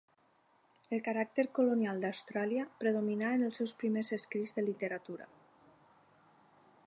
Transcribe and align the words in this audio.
El 0.95 1.01
caràcter 1.07 1.43
colonial 1.57 2.01
d'Austràlia 2.05 2.65
predominà 2.83 3.31
en 3.39 3.47
els 3.49 3.75
primers 3.83 4.13
escrits 4.19 4.57
de 4.57 4.63
literatura. 4.71 5.31